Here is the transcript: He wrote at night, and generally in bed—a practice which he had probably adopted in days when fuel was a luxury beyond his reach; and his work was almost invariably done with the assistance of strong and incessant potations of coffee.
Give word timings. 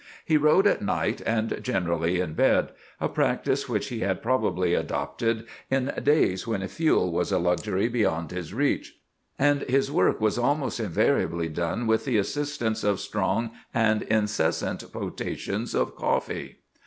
He 0.25 0.35
wrote 0.35 0.65
at 0.65 0.81
night, 0.81 1.21
and 1.27 1.59
generally 1.61 2.19
in 2.19 2.33
bed—a 2.33 3.09
practice 3.09 3.69
which 3.69 3.89
he 3.89 3.99
had 3.99 4.23
probably 4.23 4.73
adopted 4.73 5.45
in 5.69 5.93
days 6.01 6.47
when 6.47 6.67
fuel 6.67 7.11
was 7.11 7.31
a 7.31 7.37
luxury 7.37 7.87
beyond 7.87 8.31
his 8.31 8.51
reach; 8.51 8.97
and 9.37 9.61
his 9.61 9.91
work 9.91 10.19
was 10.19 10.39
almost 10.39 10.79
invariably 10.79 11.49
done 11.49 11.85
with 11.85 12.05
the 12.05 12.17
assistance 12.17 12.83
of 12.83 12.99
strong 12.99 13.51
and 13.75 14.01
incessant 14.01 14.91
potations 14.91 15.75
of 15.75 15.95
coffee. 15.95 16.57